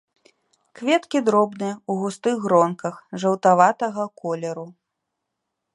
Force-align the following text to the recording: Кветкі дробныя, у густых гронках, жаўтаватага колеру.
Кветкі 0.79 1.19
дробныя, 1.27 1.75
у 1.93 1.97
густых 2.01 2.35
гронках, 2.47 2.95
жаўтаватага 3.25 4.03
колеру. 4.23 4.67